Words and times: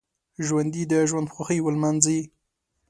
ژوندي 0.45 0.83
د 0.91 0.93
ژوند 1.09 1.31
خوښۍ 1.33 1.59
ولمانځي 1.63 2.19